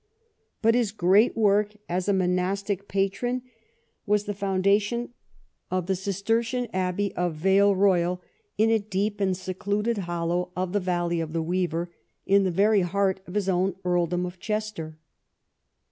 But 0.63 0.73
his 0.73 0.91
great 0.91 1.37
work 1.37 1.75
as 1.87 2.07
a 2.09 2.13
monastic 2.13 2.87
patron 2.87 3.43
was 4.07 4.23
the 4.23 4.33
founda 4.33 4.81
tion 4.81 5.13
of 5.69 5.85
the 5.85 5.95
Cistercian 5.95 6.65
abbej^ 6.73 7.13
of 7.13 7.35
Vale 7.35 7.75
Eoyal, 7.75 8.19
in 8.57 8.71
a 8.71 8.79
deep 8.79 9.21
and 9.21 9.37
secluded 9.37 9.97
holloAv 9.97 10.49
of 10.55 10.73
the 10.73 10.79
valley 10.79 11.19
of 11.19 11.33
the 11.33 11.43
Weaver, 11.43 11.91
in 12.25 12.45
the 12.45 12.49
very 12.49 12.81
heart 12.81 13.19
of 13.27 13.35
his 13.35 13.47
own 13.47 13.75
earldom 13.85 14.25
of 14.25 14.39
Chester. 14.39 14.97